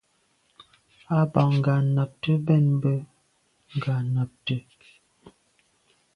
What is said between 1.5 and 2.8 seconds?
nganabte mbèn